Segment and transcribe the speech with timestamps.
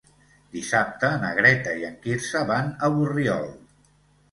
[0.53, 3.49] Dissabte na Greta i en Quirze van a Borriol.